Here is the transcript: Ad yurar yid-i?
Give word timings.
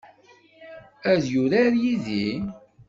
Ad 1.11 1.23
yurar 1.33 1.73
yid-i? 1.81 2.27